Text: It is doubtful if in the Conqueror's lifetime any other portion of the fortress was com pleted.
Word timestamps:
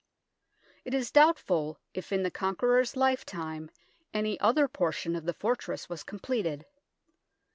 It 0.83 0.95
is 0.95 1.11
doubtful 1.11 1.79
if 1.93 2.11
in 2.11 2.23
the 2.23 2.31
Conqueror's 2.31 2.95
lifetime 2.95 3.69
any 4.15 4.39
other 4.39 4.67
portion 4.67 5.15
of 5.15 5.25
the 5.27 5.33
fortress 5.35 5.89
was 5.89 6.01
com 6.03 6.17
pleted. 6.17 6.65